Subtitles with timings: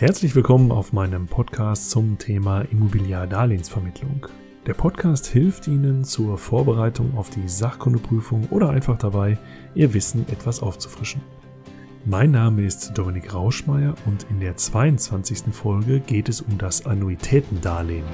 [0.00, 4.28] Herzlich willkommen auf meinem Podcast zum Thema Immobiliardarlehensvermittlung.
[4.66, 9.36] Der Podcast hilft Ihnen zur Vorbereitung auf die Sachkundeprüfung oder einfach dabei,
[9.74, 11.20] Ihr Wissen etwas aufzufrischen.
[12.06, 15.52] Mein Name ist Dominik Rauschmeier und in der 22.
[15.52, 18.06] Folge geht es um das Annuitätendarlehen.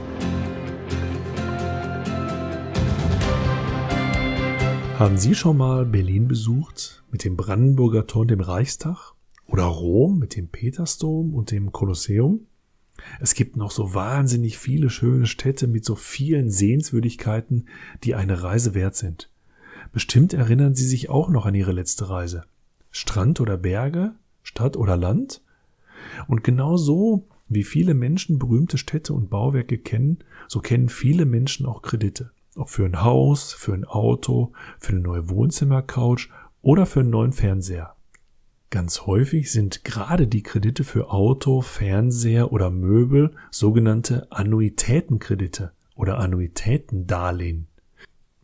[4.99, 9.16] Haben Sie schon mal Berlin besucht mit dem Brandenburger Tor und dem Reichstag?
[9.47, 12.47] Oder Rom mit dem Petersdom und dem Kolosseum.
[13.21, 17.69] Es gibt noch so wahnsinnig viele schöne Städte mit so vielen Sehenswürdigkeiten,
[18.05, 19.31] die eine Reise wert sind.
[19.93, 22.45] Bestimmt erinnern Sie sich auch noch an Ihre letzte Reise.
[22.91, 25.43] Strand oder Berge, Stadt oder Land?
[26.29, 31.67] Und genau so, wie viele Menschen berühmte Städte und Bauwerke kennen, so kennen viele Menschen
[31.67, 32.31] auch Kredite.
[32.57, 36.29] Ob für ein Haus, für ein Auto, für eine neue Wohnzimmercouch
[36.63, 37.96] oder für einen neuen Fernseher.
[38.71, 47.69] Ganz häufig sind gerade die Kredite für Auto, Fernseher oder Möbel sogenannte Annuitätenkredite oder Annuitätendarlehen.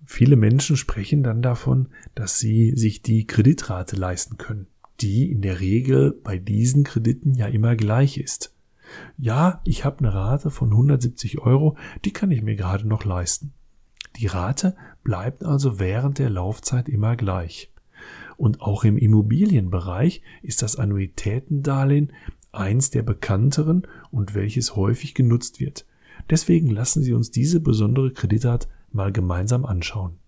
[0.04, 4.66] Viele Menschen sprechen dann davon, dass sie sich die Kreditrate leisten können,
[5.00, 8.54] die in der Regel bei diesen Krediten ja immer gleich ist.
[9.18, 13.52] Ja, ich habe eine Rate von 170 Euro, die kann ich mir gerade noch leisten.
[14.16, 17.71] Die Rate bleibt also während der Laufzeit immer gleich.
[18.36, 22.12] Und auch im Immobilienbereich ist das Annuitätendarlehen
[22.52, 25.86] eins der bekannteren und welches häufig genutzt wird.
[26.30, 30.18] Deswegen lassen Sie uns diese besondere Kreditart mal gemeinsam anschauen.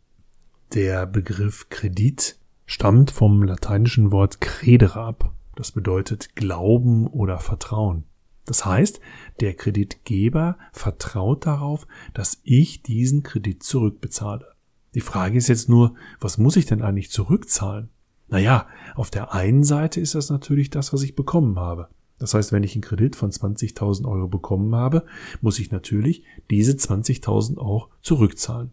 [0.73, 5.33] Der Begriff Kredit stammt vom lateinischen Wort credere ab.
[5.55, 8.05] Das bedeutet Glauben oder Vertrauen.
[8.47, 9.01] Das heißt,
[9.41, 14.54] der Kreditgeber vertraut darauf, dass ich diesen Kredit zurückbezahle.
[14.95, 17.89] Die Frage ist jetzt nur, was muss ich denn eigentlich zurückzahlen?
[18.29, 21.89] Naja, auf der einen Seite ist das natürlich das, was ich bekommen habe.
[22.19, 25.05] Das heißt, wenn ich einen Kredit von 20.000 Euro bekommen habe,
[25.41, 28.71] muss ich natürlich diese 20.000 auch zurückzahlen.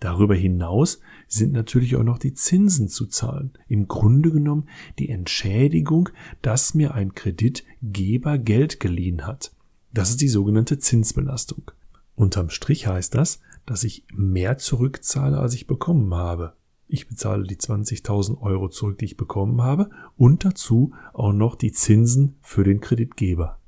[0.00, 3.52] Darüber hinaus sind natürlich auch noch die Zinsen zu zahlen.
[3.68, 6.08] Im Grunde genommen die Entschädigung,
[6.40, 9.52] dass mir ein Kreditgeber Geld geliehen hat.
[9.92, 11.70] Das ist die sogenannte Zinsbelastung.
[12.14, 16.54] Unterm Strich heißt das, dass ich mehr zurückzahle, als ich bekommen habe.
[16.88, 21.70] Ich bezahle die 20.000 Euro zurück, die ich bekommen habe, und dazu auch noch die
[21.70, 23.60] Zinsen für den Kreditgeber.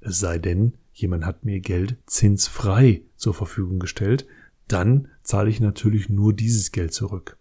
[0.00, 4.26] Es sei denn, jemand hat mir Geld zinsfrei zur Verfügung gestellt,
[4.66, 7.36] dann zahle ich natürlich nur dieses Geld zurück.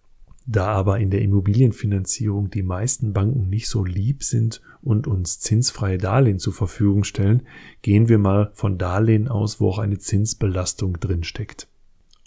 [0.45, 5.97] Da aber in der Immobilienfinanzierung die meisten Banken nicht so lieb sind und uns zinsfreie
[5.97, 7.43] Darlehen zur Verfügung stellen,
[7.81, 11.69] gehen wir mal von Darlehen aus, wo auch eine Zinsbelastung drinsteckt.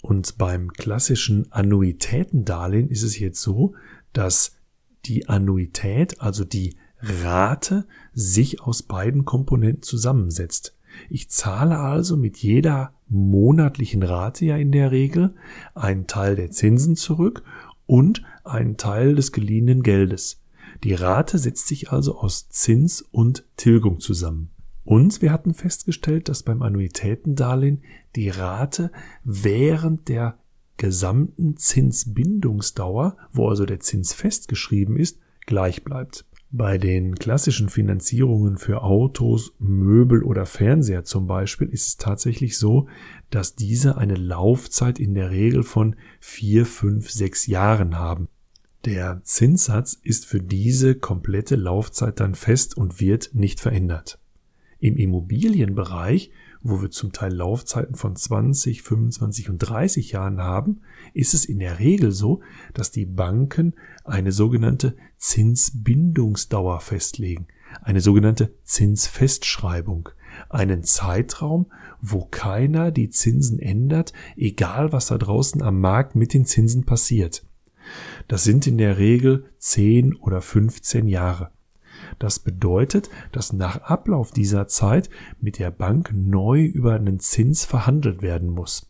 [0.03, 3.73] Und beim klassischen Annuitätendarlehen ist es jetzt so,
[4.11, 4.57] dass
[5.05, 10.75] die Annuität, also die Rate, sich aus beiden Komponenten zusammensetzt.
[11.09, 15.35] Ich zahle also mit jeder monatlichen Rate ja in der Regel
[15.73, 17.43] einen Teil der Zinsen zurück
[17.85, 20.41] und einen Teil des geliehenen Geldes.
[20.83, 24.49] Die Rate setzt sich also aus Zins und Tilgung zusammen.
[24.83, 27.83] Und wir hatten festgestellt, dass beim Annuitätendarlehen
[28.15, 28.91] die Rate
[29.23, 30.37] während der
[30.77, 36.25] gesamten Zinsbindungsdauer, wo also der Zins festgeschrieben ist, gleich bleibt.
[36.55, 42.87] Bei den klassischen Finanzierungen für Autos, Möbel oder Fernseher zum Beispiel ist es tatsächlich so,
[43.31, 48.27] dass diese eine Laufzeit in der Regel von vier, fünf, sechs Jahren haben.
[48.85, 54.19] Der Zinssatz ist für diese komplette Laufzeit dann fest und wird nicht verändert.
[54.83, 56.29] Im Immobilienbereich,
[56.61, 60.81] wo wir zum Teil Laufzeiten von 20, 25 und 30 Jahren haben,
[61.13, 62.41] ist es in der Regel so,
[62.73, 67.47] dass die Banken eine sogenannte Zinsbindungsdauer festlegen,
[67.81, 70.09] eine sogenannte Zinsfestschreibung,
[70.49, 71.67] einen Zeitraum,
[72.01, 77.45] wo keiner die Zinsen ändert, egal was da draußen am Markt mit den Zinsen passiert.
[78.27, 81.51] Das sind in der Regel 10 oder 15 Jahre.
[82.19, 88.21] Das bedeutet, dass nach Ablauf dieser Zeit mit der Bank neu über einen Zins verhandelt
[88.21, 88.89] werden muss.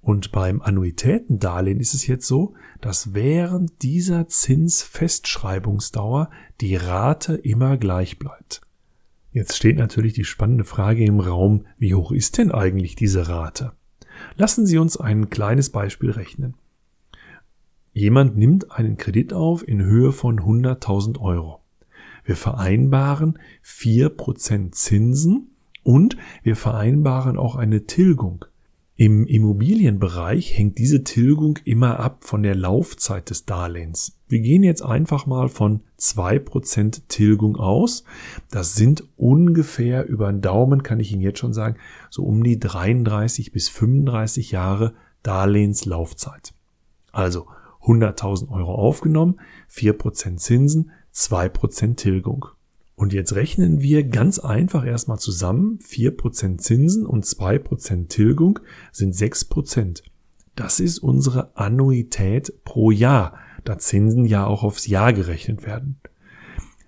[0.00, 8.18] Und beim Annuitätendarlehen ist es jetzt so, dass während dieser Zinsfestschreibungsdauer die Rate immer gleich
[8.18, 8.60] bleibt.
[9.32, 13.72] Jetzt steht natürlich die spannende Frage im Raum, wie hoch ist denn eigentlich diese Rate?
[14.36, 16.54] Lassen Sie uns ein kleines Beispiel rechnen.
[17.92, 21.65] Jemand nimmt einen Kredit auf in Höhe von 100.000 Euro.
[22.26, 25.52] Wir vereinbaren vier Prozent Zinsen
[25.84, 28.44] und wir vereinbaren auch eine Tilgung.
[28.96, 34.18] Im Immobilienbereich hängt diese Tilgung immer ab von der Laufzeit des Darlehens.
[34.26, 38.04] Wir gehen jetzt einfach mal von zwei Prozent Tilgung aus.
[38.50, 41.76] Das sind ungefähr über den Daumen, kann ich Ihnen jetzt schon sagen,
[42.10, 46.54] so um die 33 bis 35 Jahre Darlehenslaufzeit.
[47.12, 47.46] Also
[47.82, 49.38] 100.000 Euro aufgenommen,
[49.68, 52.46] vier Prozent Zinsen, zwei Prozent Tilgung.
[52.94, 55.78] Und jetzt rechnen wir ganz einfach erstmal zusammen.
[55.82, 58.58] 4% Zinsen und 2% Tilgung
[58.92, 60.02] sind 6%.
[60.54, 65.98] Das ist unsere Annuität pro Jahr, da Zinsen ja auch aufs Jahr gerechnet werden.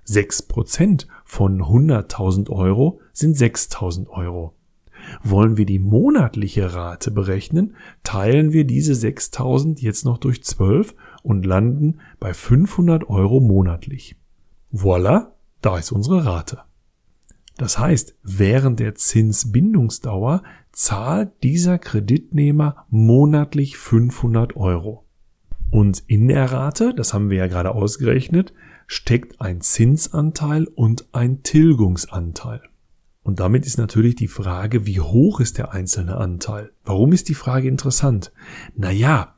[0.06, 4.54] 6% von 100.000 Euro sind 6.000 Euro.
[5.22, 10.94] Wollen wir die monatliche Rate berechnen, teilen wir diese 6.000 jetzt noch durch 12
[11.28, 14.16] und landen bei 500 Euro monatlich.
[14.72, 16.60] Voilà, da ist unsere Rate.
[17.58, 20.42] Das heißt, während der Zinsbindungsdauer
[20.72, 25.04] zahlt dieser Kreditnehmer monatlich 500 Euro.
[25.70, 28.54] Und in der Rate, das haben wir ja gerade ausgerechnet,
[28.86, 32.62] steckt ein Zinsanteil und ein Tilgungsanteil.
[33.28, 36.72] Und damit ist natürlich die Frage, wie hoch ist der einzelne Anteil?
[36.86, 38.32] Warum ist die Frage interessant?
[38.74, 39.34] Naja,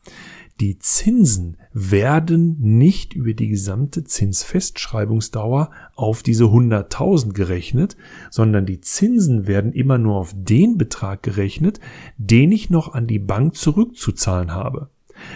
[0.60, 7.96] die Zinsen werden nicht über die gesamte Zinsfestschreibungsdauer auf diese 100.000 gerechnet,
[8.30, 11.80] sondern die Zinsen werden immer nur auf den Betrag gerechnet,
[12.18, 14.90] den ich noch an die Bank zurückzuzahlen habe.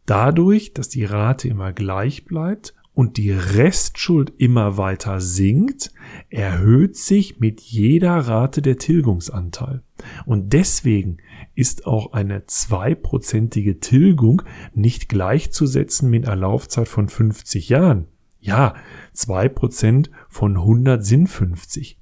[0.06, 5.92] Dadurch, dass die Rate immer gleich bleibt und die Restschuld immer weiter sinkt,
[6.30, 9.84] erhöht sich mit jeder Rate der Tilgungsanteil.
[10.26, 11.18] Und deswegen
[11.56, 14.42] ist auch eine zweiprozentige Tilgung
[14.74, 18.08] nicht gleichzusetzen mit einer Laufzeit von 50 Jahren.
[18.39, 18.74] Ja,
[19.13, 22.00] zwei Prozent von 100 sind 50.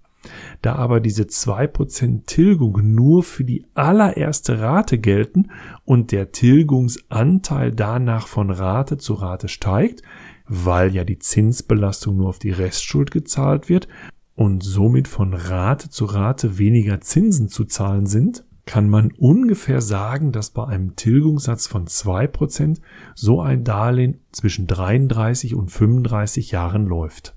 [0.61, 5.51] Da aber diese zwei Prozent Tilgung nur für die allererste Rate gelten
[5.85, 10.01] und der Tilgungsanteil danach von Rate zu Rate steigt,
[10.47, 13.87] weil ja die Zinsbelastung nur auf die Restschuld gezahlt wird
[14.35, 20.31] und somit von Rate zu Rate weniger Zinsen zu zahlen sind, kann man ungefähr sagen,
[20.31, 22.81] dass bei einem Tilgungssatz von zwei Prozent
[23.15, 27.35] so ein Darlehen zwischen 33 und 35 Jahren läuft.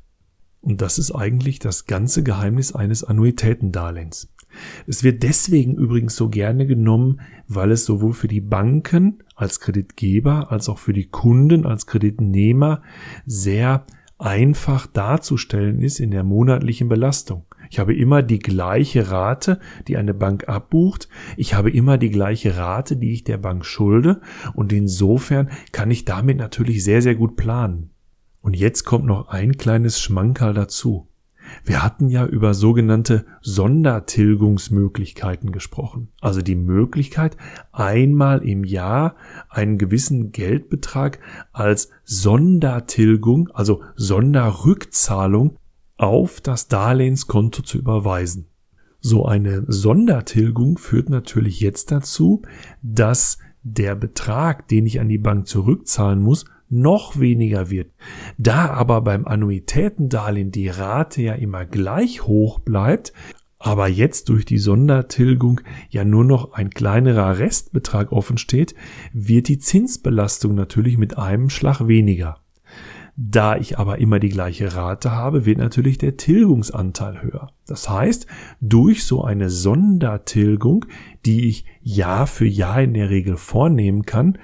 [0.60, 4.28] Und das ist eigentlich das ganze Geheimnis eines Annuitätendarlehens.
[4.86, 10.50] Es wird deswegen übrigens so gerne genommen, weil es sowohl für die Banken als Kreditgeber
[10.50, 12.82] als auch für die Kunden als Kreditnehmer
[13.24, 13.86] sehr
[14.18, 17.46] einfach darzustellen ist in der monatlichen Belastung.
[17.70, 21.08] Ich habe immer die gleiche Rate, die eine Bank abbucht.
[21.36, 24.20] Ich habe immer die gleiche Rate, die ich der Bank schulde.
[24.54, 27.90] Und insofern kann ich damit natürlich sehr, sehr gut planen.
[28.42, 31.06] Und jetzt kommt noch ein kleines Schmankerl dazu.
[31.64, 36.08] Wir hatten ja über sogenannte Sondertilgungsmöglichkeiten gesprochen.
[36.20, 37.36] Also die Möglichkeit,
[37.72, 39.14] einmal im Jahr
[39.48, 41.20] einen gewissen Geldbetrag
[41.52, 45.56] als Sondertilgung, also Sonderrückzahlung
[46.00, 48.46] auf das Darlehenskonto zu überweisen.
[49.00, 52.42] So eine Sondertilgung führt natürlich jetzt dazu,
[52.82, 57.92] dass der Betrag, den ich an die Bank zurückzahlen muss, noch weniger wird.
[58.38, 63.12] Da aber beim Annuitätendarlehen die Rate ja immer gleich hoch bleibt,
[63.58, 68.74] aber jetzt durch die Sondertilgung ja nur noch ein kleinerer Restbetrag offen steht,
[69.12, 72.38] wird die Zinsbelastung natürlich mit einem Schlag weniger.
[73.22, 77.52] Da ich aber immer die gleiche Rate habe, wird natürlich der Tilgungsanteil höher.
[77.66, 78.26] Das heißt,
[78.62, 80.86] durch so eine Sondertilgung,
[81.26, 84.38] die ich Jahr für Jahr in der Regel vornehmen kann,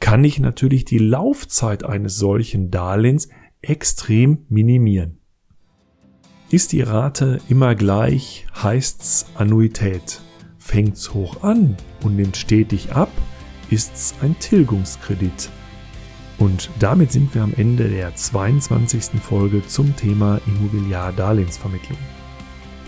[0.00, 3.28] kann ich natürlich die Laufzeit eines solchen Darlehens
[3.60, 5.18] extrem minimieren.
[6.50, 10.22] Ist die Rate immer gleich, heißt's Annuität.
[10.56, 13.10] Fängt's hoch an und nimmt stetig ab,
[13.68, 15.50] ist's ein Tilgungskredit.
[16.38, 19.20] Und damit sind wir am Ende der 22.
[19.22, 21.98] Folge zum Thema Immobiliardarlehensvermittlung.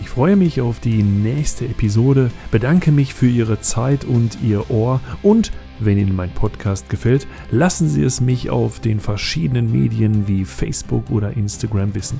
[0.01, 5.01] Ich freue mich auf die nächste Episode, bedanke mich für Ihre Zeit und Ihr Ohr
[5.23, 10.45] und wenn Ihnen mein Podcast gefällt, lassen Sie es mich auf den verschiedenen Medien wie
[10.45, 12.19] Facebook oder Instagram wissen.